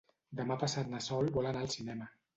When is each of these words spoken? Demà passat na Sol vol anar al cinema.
Demà 0.39 0.57
passat 0.63 0.89
na 0.95 1.03
Sol 1.09 1.31
vol 1.37 1.51
anar 1.51 1.65
al 1.67 1.73
cinema. 1.79 2.13